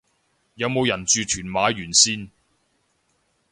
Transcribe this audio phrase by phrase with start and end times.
[0.55, 2.31] 有冇人住屯馬沿線